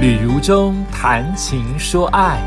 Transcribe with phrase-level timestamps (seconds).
[0.00, 2.40] 旅如中谈情说爱，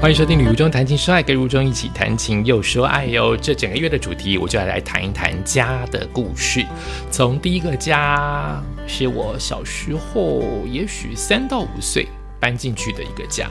[0.00, 3.36] 欢迎收听《旅如中谈情说爱》，跟如中一起谈情又说爱哟。
[3.36, 6.66] 这整个月的主题，我就要来谈一谈家的故事。
[7.08, 12.08] 从第一个家是我小时候，也许三到五岁
[12.40, 13.48] 搬进去的一个家，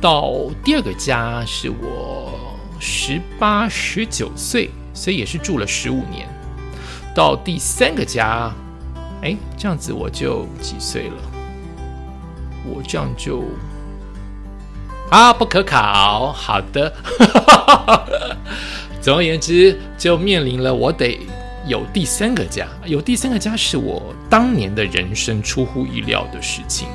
[0.00, 0.34] 到
[0.64, 6.26] 第二个家是我十八、十九岁，所以也是住了十五年。
[7.14, 8.52] 到第三个家，
[9.22, 11.14] 哎，这样子我就几岁了？
[12.74, 13.42] 我这样就
[15.10, 16.32] 啊，不可考。
[16.32, 16.92] 好的，
[19.00, 21.18] 总而言之，就面临了我得
[21.66, 22.66] 有第三个家。
[22.84, 26.88] 有第三个家是我当年的人生出乎意料的事情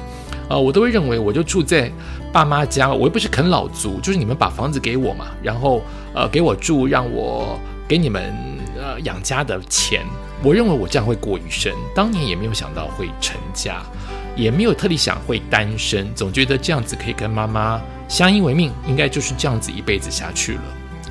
[0.49, 0.57] 啊！
[0.57, 1.91] 我都会认为，我就住在
[2.31, 5.81] 爸妈家，我又不是啃老族，就是你们把房子给我嘛，然后
[6.13, 8.33] 呃给我住，让我给你们
[8.79, 10.05] 呃养家的钱。
[10.43, 11.71] 我认为我这样会过一生。
[11.95, 13.81] 当年也没有想到会成家。
[14.35, 20.61] 也没有特地想会单身，总觉得这样子可以跟妈妈相依为命，应该就是这样子一辈子下去了。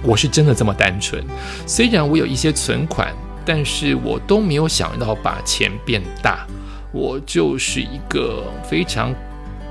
[0.03, 1.25] 我是真的这么单纯，
[1.67, 3.15] 虽然我有一些存款，
[3.45, 6.47] 但是我都没有想到把钱变大。
[6.91, 9.15] 我就是一个非常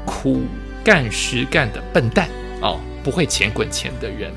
[0.06, 0.42] 苦
[0.84, 2.28] 干实干的笨蛋
[2.62, 4.32] 哦，不会钱滚钱的人。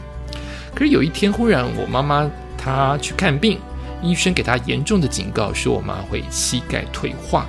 [0.74, 3.58] 可是有一天，忽然我妈妈她去看病，
[4.02, 7.46] 医生给她严重的警告，说我妈会膝盖退化。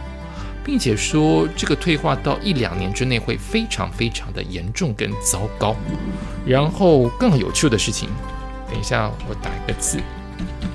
[0.66, 5.75] 并且说，这个退化到一两年之内会非常非常的严重跟糟糕。
[6.44, 8.09] 然后更有趣的事情，
[8.67, 9.99] 等一下我打一个字，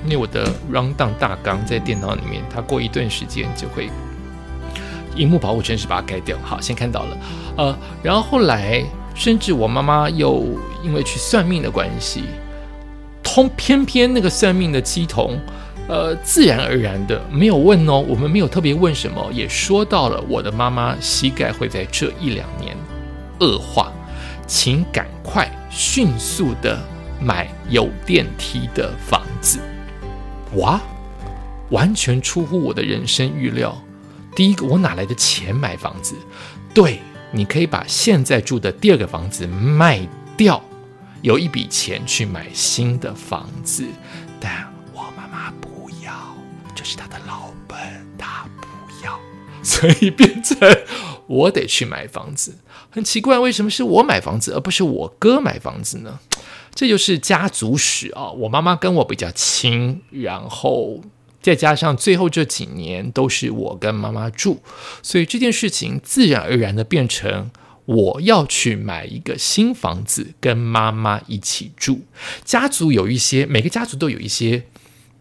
[0.05, 3.89] 因为我的 rundown 大纲在电脑里面，它过一段时间就会，
[5.17, 6.37] 荧幕保护程式把它盖掉。
[6.41, 7.17] 好，先看到了，
[7.57, 8.81] 呃，然后后来
[9.13, 12.23] 甚至我妈妈又因为去算命的关系，
[13.21, 15.37] 通偏偏那个算命的鸡童。
[15.87, 22.77] 呃，自然而然的，没有问哦，我们没有特别问什么，也说到了我的妈妈膝盖会在这一两年
[23.41, 23.91] 恶化，
[24.47, 26.81] 请赶快迅速的
[27.19, 29.59] 买有电梯的房子。
[30.53, 30.79] 哇，
[31.71, 33.77] 完全出乎我的人生预料。
[34.33, 36.15] 第一个，我哪来的钱买房子？
[36.73, 39.99] 对，你可以把现在住的第二个房子卖
[40.37, 40.63] 掉，
[41.21, 43.85] 有一笔钱去买新的房子，
[44.39, 44.70] 但。
[46.83, 47.77] 是他的老本，
[48.17, 48.67] 他不
[49.05, 49.19] 要，
[49.63, 50.57] 所以变成
[51.27, 52.57] 我得去买房子。
[52.89, 56.19] 很奇怪，为什么是我买房子，而不是我哥买房子呢？
[56.73, 58.31] 这就是家族史啊！
[58.31, 61.01] 我妈妈跟我比较亲，然后
[61.41, 64.61] 再加上最后这几年都是我跟妈妈住，
[65.03, 67.51] 所以这件事情自然而然的变成
[67.85, 72.01] 我要去买一个新房子，跟妈妈一起住。
[72.45, 74.63] 家族有一些，每个家族都有一些。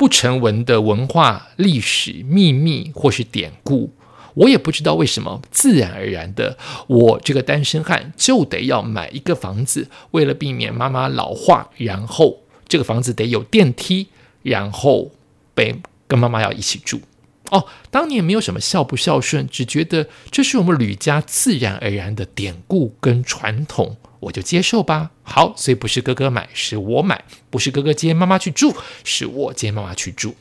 [0.01, 3.93] 不成文的文化、历史秘密或是典故，
[4.33, 6.57] 我也不知道为什么，自然而然的，
[6.87, 14.07] 我这个单身汉就得要买一个房子，为了避免妈妈老化，然后这个房子得有电梯，
[14.41, 15.11] 然后
[15.55, 15.77] 被
[16.09, 17.03] 跟妈妈要一起住。
[17.51, 23.99] 哦，当年没有什么孝不孝顺，只觉得这是我们吕家自然而然的典故跟传统。
[24.21, 25.11] 我就接受吧。
[25.23, 27.17] 好，所以不是哥哥买，是我买；
[27.51, 30.37] 不是哥哥接妈妈去住，是我接妈妈去住。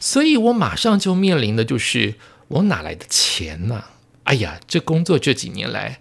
[0.00, 2.14] 所以我马上就面临的就是
[2.48, 3.84] 我哪来的钱呢？
[4.24, 6.00] 哎呀，这工作这几年来，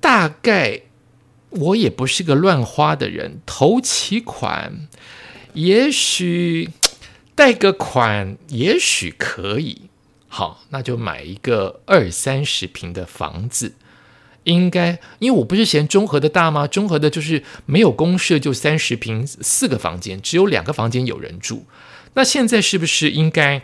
[0.00, 0.82] 大概
[1.50, 4.88] 我也不是个乱花的人，投期款，
[5.52, 6.70] 也许
[7.34, 9.90] 贷个款，也许可以。
[10.28, 13.74] 好，那就买一个二三十平的房子。
[14.44, 16.66] 应该，因为我不是嫌中和的大吗？
[16.66, 21.64] 中和的就是没有公设，就三十平四个房间，只有两个房间有人住。
[22.14, 23.62] 那现在是不是应该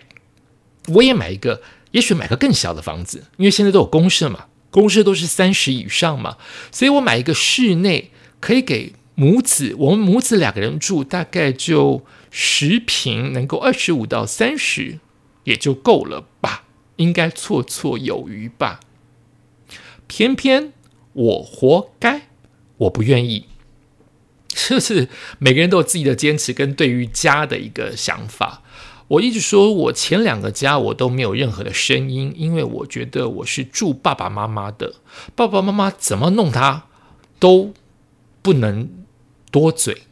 [0.88, 1.60] 我也买一个？
[1.92, 6.36] 也许买个更小的房子，因为现在都有公设嘛，公设都是三十以上嘛，
[6.70, 8.10] 所以我买一个室内
[8.40, 14.98] 可以给母子，我们母子两个人住，大概就十平，能够二十五到三十
[15.44, 16.64] 也就够了吧？
[16.96, 18.81] 应该绰绰有余吧？
[20.08, 20.72] 偏偏
[21.12, 22.22] 我活该，
[22.78, 23.44] 我不愿意。
[24.49, 25.08] 就是
[25.38, 28.62] 每个人都有自己的坚持跟对于家的一个想法。
[29.06, 34.94] 我一直说，我前两个家我都没有任何的声音，因为我觉得我是住爸爸妈妈的，
[35.37, 36.87] 爸爸妈妈怎么弄他
[37.38, 37.72] 都
[38.43, 38.90] 不能
[39.50, 40.02] 多嘴，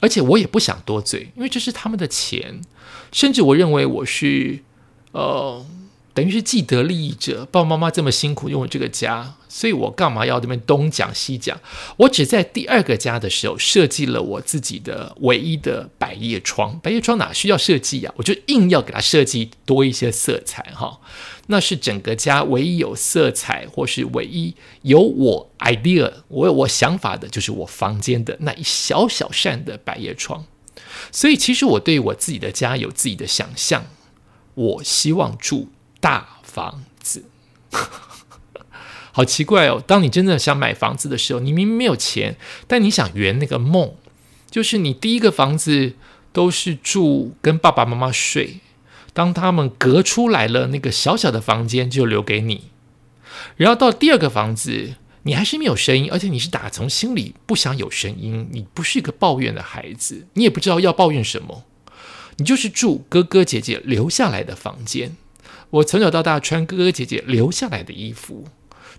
[0.00, 2.60] 而且我也不想多嘴，因为这是他们的钱。
[3.12, 4.60] 甚至我认为我是
[5.12, 5.64] 呃。
[6.16, 7.46] 等于是既得利益者。
[7.52, 11.60] 爸爸妈妈这么辛苦拥有这个家，所以我干嘛要这边东讲西讲？
[11.98, 16.80] 我只在第二个家的时候设计了我自己的唯一的百叶窗。
[16.82, 18.10] 百叶窗哪需要设计呀？
[18.16, 20.98] 我就硬要给它设计多一些色彩哈。
[21.48, 30.46] 那是整个家唯一有色彩，或是唯一有我 idea 我有我想法的，就是我房间的那一小小扇的百叶窗。
[31.12, 33.84] 所以，其实我对我自己的家有自己的想象。
[34.54, 35.68] 我希望住
[36.06, 37.24] 大房子，
[39.10, 39.82] 好奇怪哦！
[39.84, 42.36] 当你真的想买房子的时候，你明明没有钱，
[42.68, 43.96] 但你想圆那个梦，
[44.48, 45.94] 就是你第一个房子
[46.32, 48.60] 都是住跟爸爸妈妈睡，
[49.12, 52.70] 当他们隔出来了那个小小的房间，就留给你。
[53.56, 54.94] 然后到第二个房子。
[55.24, 58.48] 你还是没有声音，而且你是打从心里不想有声音。
[58.52, 61.64] 你不是一个抱怨的孩子，你也不知道要抱怨什么。
[62.36, 65.16] 你就是住哥哥姐姐留下来的房间。
[65.76, 68.46] 我从小到大穿哥哥姐姐留下来的衣服，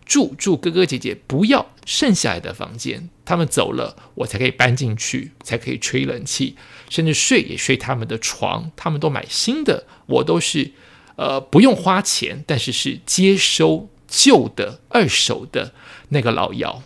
[0.05, 3.09] 住住哥哥姐姐不要剩下来的房间。
[3.25, 6.55] 他们走了，我才可以搬进去，才可以吹冷气，
[6.89, 8.71] 甚至睡也睡他们的床。
[8.75, 10.71] 他们都买新的，我都是
[11.15, 15.73] 呃不用花钱，但是是接收旧的二手的。
[16.09, 16.83] 那个老姚，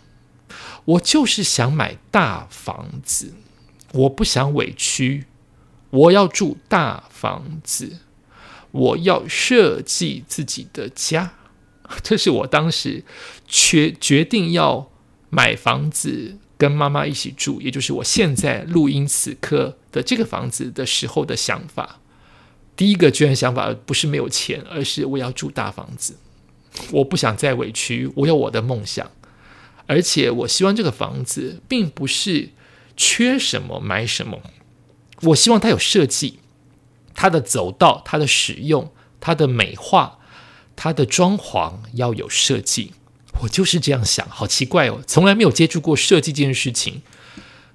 [0.85, 3.33] 我就是想买大房子，
[3.91, 5.25] 我不想委屈，
[5.91, 7.97] 我要住大房子，
[8.71, 11.33] 我要设计自己的家，
[12.01, 13.03] 这是我当时
[13.47, 14.89] 决决定要
[15.29, 21.99] 买房子跟妈妈一起住，也就是我现在录音此刻的这个房子的时候的想法。
[22.75, 26.15] 第一个居然想法不是没有钱，而是我要住大房子。
[26.91, 29.11] 我不想再委屈，我有我的梦想，
[29.87, 32.49] 而且我希望这个房子并不是
[32.95, 34.41] 缺什么买什么，
[35.21, 36.39] 我希望它有设计，
[37.13, 40.19] 它的走道、它的使用、它的美化、
[40.75, 42.93] 它的装潢要有设计。
[43.41, 47.01] 我就是这样想，好奇怪哦，从来没有接触过设计这件事情。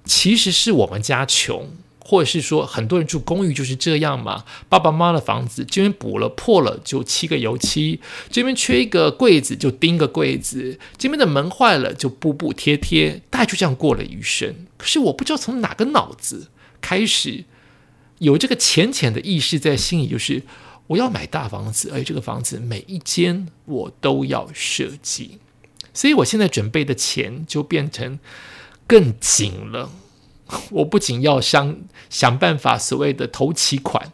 [0.05, 1.71] 其实是我们家穷。
[2.09, 4.45] 或者是说，很多人住公寓就是这样嘛？
[4.69, 7.99] 爸爸妈妈的房子这边补了破了就漆个油漆，
[8.31, 14.55] 这边缺一个柜子就钉个柜子，这边的门坏了就补补贴贴，大概就这样过了余生。
[14.77, 16.47] 可是我不知道从哪个脑子
[16.79, 17.43] 开始
[18.19, 20.43] 有这个浅浅的意识在心里，就是
[20.87, 25.39] 我要买大房子，而这个房子每一间我都要设计，
[25.93, 28.19] 所以我现在准备的钱就变成
[28.87, 29.91] 更紧了。
[30.71, 31.77] 我不仅要想
[32.09, 34.13] 想办法所谓的投期款，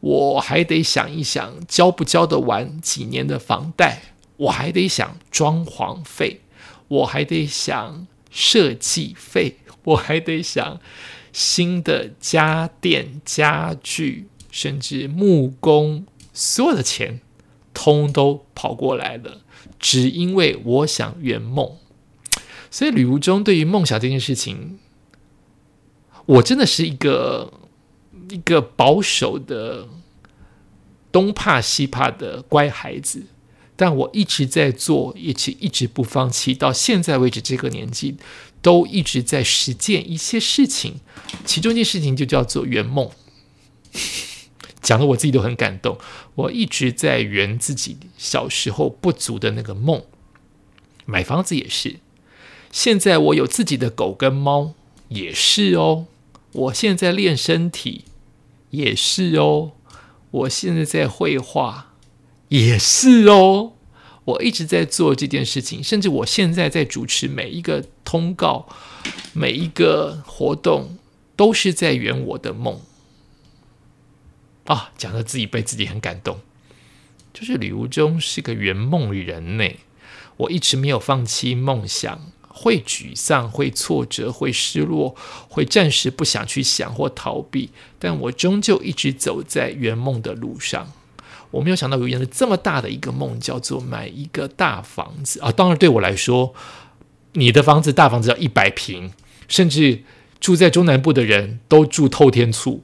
[0.00, 4.02] 我还得想一想交不交得完几年的房贷，
[4.36, 6.40] 我还得想装潢费，
[6.88, 10.80] 我还得想设计费，我还得想
[11.32, 17.20] 新的家电家具，甚至木工，所有的钱
[17.72, 19.42] 通都跑过来了，
[19.78, 21.76] 只因为我想圆梦。
[22.70, 24.78] 所以旅途中对于梦想这件事情。
[26.26, 27.52] 我真的是一个
[28.28, 29.88] 一个保守的
[31.10, 33.24] 东怕西怕的乖孩子，
[33.80, 38.18] 但我一直在做，一直一直不放弃，到现在为止这个年纪
[38.60, 41.00] 都一直在实践一些事情。
[41.46, 43.10] 其中一件事情就叫做圆梦，
[44.82, 45.96] 讲的我自己都很感动。
[46.34, 50.02] 我一直在圆自己小时候不足的那个梦，
[51.06, 52.00] 买房子也是。
[52.70, 54.74] 现在我有自己的狗跟猫，
[55.08, 56.04] 也是哦。
[56.52, 58.04] 我现在练身体
[58.68, 59.72] 也是哦，
[60.30, 61.89] 我现在在绘画
[62.50, 63.72] 也是哦，
[64.24, 68.68] 我一直在做这件事情，甚至我现在在主持每一个通告、
[69.32, 70.98] 每一个活动，
[71.34, 72.80] 都是在圆我的梦
[74.66, 74.92] 啊！
[74.98, 76.40] 讲到自己被自己很感动，
[77.32, 79.64] 就是李无中是个圆梦人呢，
[80.36, 82.32] 我一直没有放弃梦想。
[82.52, 85.16] 会沮丧，会挫折，会失落，
[85.48, 90.92] 会暂时不想去想或逃避，但我终究一直走在圆梦的路上。
[91.50, 95.50] 我没有想到有圆了这么大的一个梦，叫做买一个大房子啊！
[95.50, 96.54] 当然，对我来说，
[97.32, 99.10] 你的房子大房子要一百平，
[99.48, 100.02] 甚至
[100.38, 102.80] 住在中南部的人都住透天厝，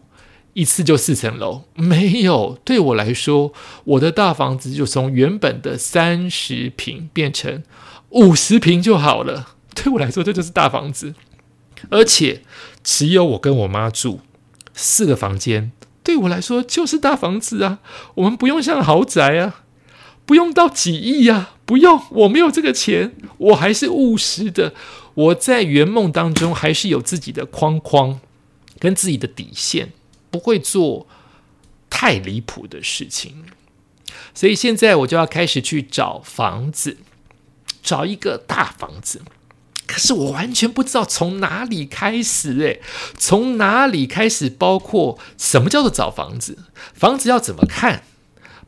[0.54, 1.62] 一次就四层楼。
[1.74, 3.52] 没有，对我来说，
[3.84, 7.62] 我的大房子就从原本的三十平变成
[8.10, 9.54] 五十平就好了。
[9.74, 11.14] 对我来说，这就是大房子，
[11.90, 12.42] 而且
[12.82, 14.20] 只有我跟我妈住
[14.74, 15.70] 四个房间。
[16.06, 17.80] 对我来说，就是大房子啊！
[18.14, 19.64] 我们不用像豪宅啊，
[20.24, 22.00] 不用到几亿呀，不用。
[22.10, 24.72] 我没有这个钱，我还是务实的。
[25.14, 28.20] 我在圆梦当中，还是有自己的框框
[28.78, 29.92] 跟自己的底线，
[30.30, 31.08] 不会做
[31.90, 33.42] 太离谱的事情。
[34.32, 36.98] 所以现在我就要开始去找房子，
[37.82, 39.22] 找一个大房子。
[39.96, 42.82] 可是我完全不知道从哪里开始，诶，
[43.16, 44.50] 从哪里开始？
[44.50, 46.58] 包括什么叫做找房子？
[46.92, 48.02] 房子要怎么看？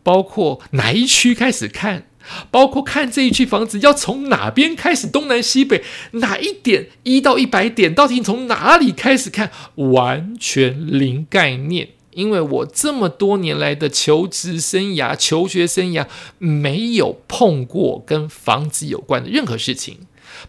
[0.02, 2.06] 包括哪一区开始看？
[2.50, 5.06] 包括看这一区房子要从哪边开始？
[5.06, 6.86] 东南西北哪一点？
[7.02, 9.50] 一到一百点，到底从哪里开始看？
[9.74, 11.90] 完全零概念。
[12.12, 16.06] 因为我这么多年来的求职生涯、求学生涯，
[16.38, 19.98] 没有碰过跟房子有关的任何事情。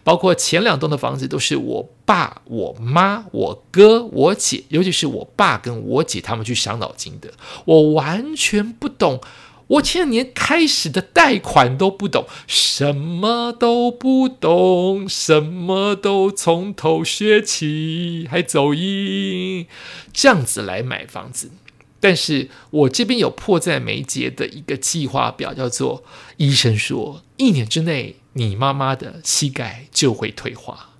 [0.02, 7.32] 包括前两栋的房子都是我爸、我妈、我哥、我姐，尤其是我爸跟我姐他们去伤脑筋的，
[7.64, 9.20] 我完全不懂。
[9.68, 19.68] 我前年开始的贷款都不懂，什么都不懂，什么都从头学起，还走音，
[20.12, 21.52] 这样子来买房子。
[22.00, 26.02] 但是我这边有迫在眉睫的一个计划表，叫做
[26.38, 28.16] 医生说一年之内。
[28.34, 30.90] 你妈妈的膝盖就会退化，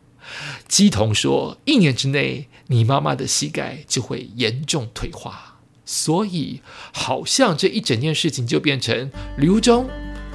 [0.66, 6.60] 基童说，一年之内你妈妈的膝盖就会严重退化，所以
[6.92, 9.88] 好像这一整件事情就变成刘忠，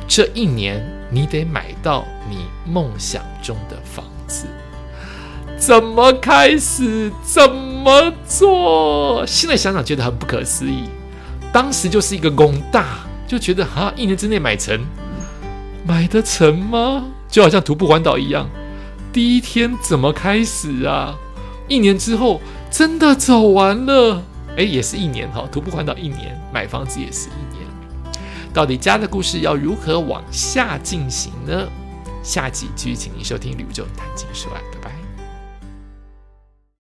[0.08, 4.46] 这一年你得买到你梦想中的房子，
[5.58, 9.26] 怎么开始，怎么做？
[9.28, 10.86] 现在想想觉得很不可思议，
[11.52, 14.80] 当时就是一个工大，就觉得哈，一年之内买成。
[15.88, 17.06] 买得成吗？
[17.30, 18.50] 就好像徒步环岛一样，
[19.14, 21.16] 第一天怎么开始啊？
[21.68, 24.24] 一年之后真的走完了？
[24.58, 25.48] 哎，也是一年哈。
[25.52, 27.68] 徒步环岛一年，买房子也是一年。
[28.54, 31.68] 到底家的故事要如何往下进行呢？
[32.24, 34.95] 下集继续请您收听《旅游就谈情说爱》，拜拜。